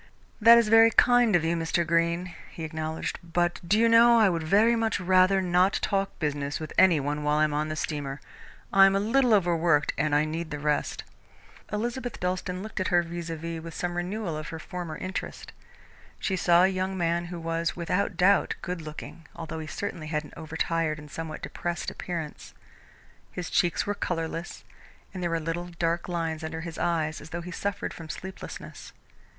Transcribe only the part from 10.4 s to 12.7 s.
the rest." Elizabeth Dalstan